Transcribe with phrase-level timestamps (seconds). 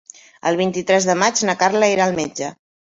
[0.51, 2.55] El vint-i-tres de maig na Carla irà al metge.